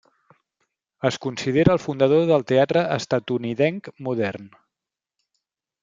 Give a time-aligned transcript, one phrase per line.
[1.09, 4.53] Es considera el fundador del teatre estatunidenc modern.